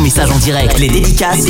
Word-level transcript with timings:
message 0.00 0.30
en 0.30 0.38
direct. 0.38 0.78
Les 0.78 0.88
dédicaces, 0.88 1.46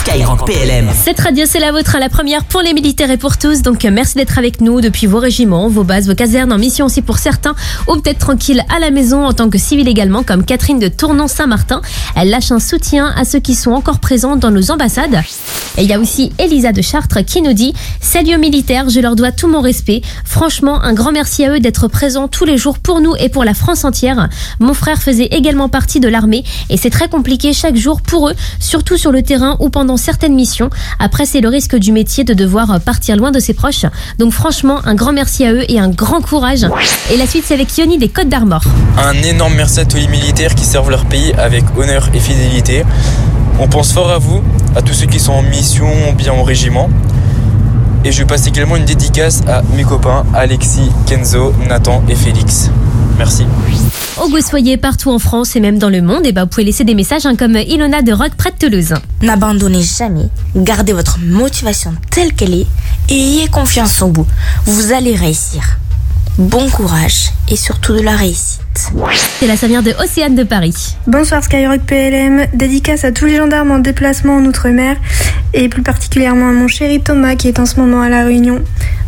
Skyrock 0.00 0.46
PLM. 0.46 0.90
Cette 1.04 1.20
radio, 1.20 1.44
c'est 1.48 1.58
la 1.58 1.72
vôtre, 1.72 1.96
la 1.98 2.08
première 2.08 2.44
pour 2.44 2.60
les 2.60 2.74
militaires 2.74 3.10
et 3.10 3.16
pour 3.16 3.38
tous. 3.38 3.62
Donc, 3.62 3.84
merci 3.84 4.16
d'être 4.16 4.38
avec 4.38 4.60
nous 4.60 4.80
depuis 4.80 5.06
vos 5.06 5.18
régiments, 5.18 5.68
vos 5.68 5.84
bases, 5.84 6.06
vos 6.06 6.14
casernes, 6.14 6.52
en 6.52 6.58
mission 6.58 6.86
aussi 6.86 7.00
pour 7.00 7.18
certains, 7.18 7.54
ou 7.88 7.96
peut-être 7.96 8.18
tranquille 8.18 8.62
à 8.74 8.78
la 8.78 8.90
maison 8.90 9.24
en 9.24 9.32
tant 9.32 9.48
que 9.48 9.58
civil 9.58 9.88
également, 9.88 10.22
comme 10.22 10.44
Catherine 10.44 10.78
de 10.78 10.88
Tournon-Saint-Martin. 10.88 11.80
Elle 12.16 12.30
lâche 12.30 12.52
un 12.52 12.60
soutien 12.60 13.12
à 13.16 13.24
ceux 13.24 13.40
qui 13.40 13.54
sont 13.54 13.72
encore 13.72 14.00
présents 14.00 14.36
dans 14.36 14.50
nos 14.50 14.70
ambassades. 14.70 15.22
Et 15.76 15.82
il 15.82 15.88
y 15.88 15.92
a 15.92 15.98
aussi 15.98 16.32
Elisa 16.38 16.72
de 16.72 16.82
Chartres 16.82 17.24
qui 17.24 17.42
nous 17.42 17.52
dit 17.52 17.74
Salut 18.00 18.36
aux 18.36 18.38
militaires, 18.38 18.88
je 18.88 19.00
leur 19.00 19.16
dois 19.16 19.32
tout 19.32 19.48
mon 19.48 19.60
respect. 19.60 20.02
Franchement, 20.24 20.80
un 20.82 20.92
grand 20.92 21.10
merci 21.10 21.44
à 21.44 21.50
eux 21.50 21.58
d'être 21.58 21.88
présents 21.88 22.28
tous 22.28 22.44
les 22.44 22.56
jours 22.56 22.78
pour 22.78 23.00
nous 23.00 23.14
et 23.18 23.28
pour 23.28 23.42
la 23.42 23.54
France 23.54 23.84
entière. 23.84 24.28
Mon 24.60 24.74
frère 24.74 25.02
faisait 25.02 25.26
également 25.26 25.68
partie 25.68 25.98
de 25.98 26.08
l'armée 26.08 26.44
et 26.70 26.76
c'est 26.76 26.90
très 26.90 27.08
compliqué 27.08 27.52
chaque 27.52 27.76
jour 27.76 28.02
pour 28.02 28.28
eux, 28.28 28.34
surtout 28.60 28.96
sur 28.96 29.10
le 29.10 29.22
terrain 29.22 29.56
ou 29.58 29.68
pendant 29.68 29.96
certaines 29.96 30.34
missions. 30.34 30.70
Après, 31.00 31.26
c'est 31.26 31.40
le 31.40 31.48
risque 31.48 31.76
du 31.76 31.90
métier 31.90 32.22
de 32.22 32.34
devoir 32.34 32.80
partir 32.80 33.16
loin 33.16 33.32
de 33.32 33.40
ses 33.40 33.54
proches. 33.54 33.86
Donc 34.18 34.32
franchement, 34.32 34.80
un 34.84 34.94
grand 34.94 35.12
merci 35.12 35.44
à 35.44 35.52
eux 35.52 35.64
et 35.68 35.80
un 35.80 35.88
grand 35.88 36.20
courage. 36.20 36.66
Et 37.12 37.16
la 37.16 37.26
suite, 37.26 37.44
c'est 37.46 37.54
avec 37.54 37.76
Yoni 37.76 37.98
des 37.98 38.08
Côtes 38.08 38.28
d'Armor. 38.28 38.62
Un 38.98 39.14
énorme 39.22 39.54
merci 39.56 39.80
à 39.80 39.84
tous 39.84 39.96
les 39.96 40.08
militaires 40.08 40.54
qui 40.54 40.64
servent 40.64 40.90
leur 40.90 41.04
pays 41.06 41.32
avec 41.32 41.64
honneur 41.76 42.08
et 42.14 42.20
fidélité. 42.20 42.84
On 43.60 43.68
pense 43.68 43.92
fort 43.92 44.10
à 44.10 44.18
vous, 44.18 44.42
à 44.74 44.82
tous 44.82 44.94
ceux 44.94 45.06
qui 45.06 45.20
sont 45.20 45.32
en 45.32 45.42
mission 45.42 45.86
ou 46.10 46.12
bien 46.12 46.32
en 46.32 46.42
régiment. 46.42 46.90
Et 48.04 48.12
je 48.12 48.24
passe 48.24 48.46
également 48.46 48.76
une 48.76 48.84
dédicace 48.84 49.42
à 49.46 49.62
mes 49.76 49.84
copains 49.84 50.24
Alexis, 50.34 50.90
Kenzo, 51.06 51.54
Nathan 51.68 52.02
et 52.08 52.16
Félix. 52.16 52.70
Merci. 53.16 53.46
Au 54.20 54.28
vous 54.28 54.40
soyez 54.40 54.76
partout 54.76 55.10
en 55.10 55.18
France 55.18 55.54
et 55.54 55.60
même 55.60 55.78
dans 55.78 55.88
le 55.88 56.02
monde, 56.02 56.26
et 56.26 56.32
bah, 56.32 56.42
vous 56.44 56.50
pouvez 56.50 56.64
laisser 56.64 56.84
des 56.84 56.94
messages 56.94 57.26
hein, 57.26 57.36
comme 57.36 57.56
Ilona 57.56 58.02
de 58.02 58.12
Rock 58.12 58.32
près 58.36 58.50
de 58.50 58.56
Toulouse. 58.56 58.94
N'abandonnez 59.22 59.82
jamais, 59.82 60.28
gardez 60.56 60.92
votre 60.92 61.18
motivation 61.20 61.94
telle 62.10 62.32
qu'elle 62.32 62.54
est 62.54 62.66
et 63.08 63.14
ayez 63.14 63.48
confiance 63.48 64.02
en 64.02 64.10
vous. 64.10 64.26
Vous 64.66 64.92
allez 64.92 65.14
réussir. 65.14 65.78
Bon 66.38 66.68
courage 66.68 67.30
et 67.48 67.56
surtout 67.56 67.92
de 67.92 68.00
la 68.00 68.16
réussite. 68.16 68.63
Là, 69.46 69.56
ça 69.56 69.66
vient 69.66 69.82
de 69.82 69.92
Océane 70.02 70.34
de 70.34 70.42
Paris. 70.42 70.96
Bonsoir 71.06 71.42
Skyrock 71.42 71.80
PLM, 71.82 72.46
dédicace 72.54 73.04
à 73.04 73.12
tous 73.12 73.26
les 73.26 73.36
gendarmes 73.36 73.70
en 73.70 73.78
déplacement 73.78 74.36
en 74.36 74.44
Outre-mer 74.44 74.96
et 75.52 75.68
plus 75.68 75.82
particulièrement 75.82 76.48
à 76.48 76.52
mon 76.52 76.68
chéri 76.68 77.00
Thomas 77.00 77.36
qui 77.36 77.48
est 77.48 77.58
en 77.58 77.66
ce 77.66 77.78
moment 77.78 78.02
à 78.02 78.08
La 78.08 78.24
Réunion. 78.24 78.62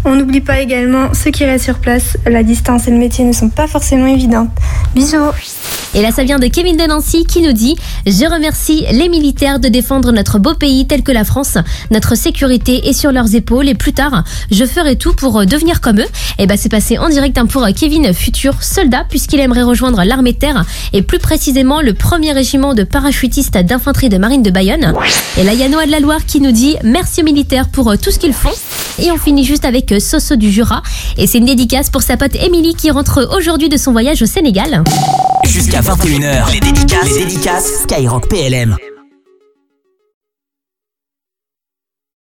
On 0.05 0.15
n'oublie 0.15 0.41
pas 0.41 0.61
également 0.61 1.13
ceux 1.15 1.31
qui 1.31 1.45
restent 1.45 1.65
sur 1.65 1.79
place, 1.79 2.17
la 2.27 2.43
distance 2.43 2.87
et 2.87 2.91
le 2.91 2.99
métier 2.99 3.25
ne 3.25 3.33
sont 3.33 3.49
pas 3.49 3.67
forcément 3.67 4.07
évidentes. 4.07 4.51
Bisous 4.95 5.33
Et 5.97 6.03
là, 6.03 6.13
ça 6.13 6.25
vient 6.25 6.39
de 6.39 6.47
Kevin 6.47 6.77
de 6.77 6.85
Nancy 6.85 7.25
qui 7.25 7.41
nous 7.41 7.55
dit 7.55 7.75
Je 8.05 8.31
remercie 8.31 8.85
les 8.93 9.09
militaires 9.09 9.59
de 9.59 9.69
défendre 9.69 10.13
notre 10.13 10.39
beau 10.39 10.53
pays 10.53 10.87
tel 10.87 11.03
que 11.03 11.11
la 11.11 11.25
France. 11.25 11.57
Notre 11.91 12.15
sécurité 12.17 12.87
est 12.87 12.93
sur 12.93 13.13
leurs 13.13 13.35
épaules 13.35 13.67
et 13.67 13.75
plus 13.75 13.95
tard, 13.95 14.23
je 14.51 14.67
ferai 14.67 14.97
tout 14.97 15.15
pour 15.15 15.47
devenir 15.47 15.81
comme 15.81 16.01
eux. 16.01 16.09
Et 16.39 16.47
bah, 16.47 16.59
c'est 16.59 16.69
passé 16.69 16.99
en 16.99 17.09
direct 17.09 17.39
hein, 17.39 17.47
pour 17.47 17.67
Kevin, 17.75 18.13
futur 18.13 18.63
soldat, 18.63 19.07
puisqu'il 19.09 19.41
aimerait 19.41 19.63
rejoindre 19.63 20.05
l'armée 20.05 20.35
de 20.35 20.39
terre 20.39 20.67
et 20.93 21.01
plus 21.01 21.19
précisément 21.19 21.81
le 21.81 21.95
premier 21.95 22.33
régiment 22.33 22.75
de 22.75 22.83
parachutistes 22.83 23.57
d'infanterie 23.57 24.11
de 24.11 24.19
marine 24.19 24.43
de 24.43 24.51
Bayonne. 24.51 24.93
Et 25.39 25.45
là, 25.45 25.55
il 25.55 25.59
de 25.59 25.91
la 25.91 26.01
Loire 26.01 26.27
qui 26.27 26.43
nous 26.43 26.53
dit 26.53 26.77
Merci 26.85 27.23
aux 27.23 27.25
militaires 27.25 27.71
pour 27.71 27.97
tout 27.97 28.11
ce 28.11 28.19
qu'ils 28.19 28.35
font. 28.35 28.53
Et 28.99 29.11
on 29.11 29.17
finit 29.17 29.45
juste 29.45 29.65
avec 29.65 29.95
Soso 29.99 30.37
du 30.37 30.51
Jura. 30.53 30.83
Et 31.17 31.27
c'est 31.27 31.39
une 31.39 31.47
dédicace 31.47 31.89
pour 31.89 32.03
sa 32.03 32.19
pote 32.19 32.35
Émilie 32.35 32.75
qui 32.75 32.91
rentre 32.91 33.31
aujourd'hui 33.35 33.71
de 33.71 33.79
son 33.79 33.93
voyage 33.93 34.21
au 34.21 34.27
Sénégal. 34.27 34.85
Jusqu'à 35.45 35.81
21h, 35.81 36.53
les 36.53 36.61
dédicaces, 36.61 37.11
les 37.13 37.25
dédicaces. 37.25 37.83
Skyrock 37.83 38.29
PLM. 38.29 38.77